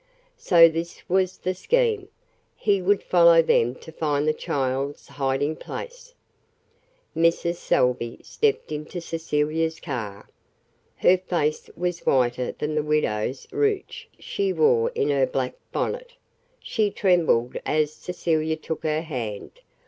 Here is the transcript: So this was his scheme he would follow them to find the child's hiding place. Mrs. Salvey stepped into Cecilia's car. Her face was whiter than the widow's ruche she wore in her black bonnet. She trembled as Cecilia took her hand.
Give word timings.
So 0.39 0.67
this 0.67 1.07
was 1.07 1.39
his 1.43 1.59
scheme 1.59 2.07
he 2.55 2.81
would 2.81 3.03
follow 3.03 3.43
them 3.43 3.75
to 3.75 3.91
find 3.91 4.27
the 4.27 4.33
child's 4.33 5.07
hiding 5.09 5.55
place. 5.57 6.15
Mrs. 7.15 7.57
Salvey 7.57 8.17
stepped 8.23 8.71
into 8.71 8.99
Cecilia's 8.99 9.79
car. 9.79 10.27
Her 10.95 11.19
face 11.19 11.69
was 11.77 11.99
whiter 11.99 12.51
than 12.53 12.73
the 12.73 12.81
widow's 12.81 13.45
ruche 13.51 14.07
she 14.17 14.51
wore 14.51 14.89
in 14.95 15.09
her 15.11 15.27
black 15.27 15.53
bonnet. 15.71 16.13
She 16.59 16.89
trembled 16.89 17.57
as 17.63 17.93
Cecilia 17.93 18.55
took 18.55 18.81
her 18.81 19.03
hand. 19.03 19.51